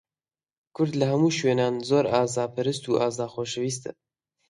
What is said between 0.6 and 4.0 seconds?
کورد لە هەموو شوێنان، زۆر ئازاپەرست و ئازا خۆشەویستە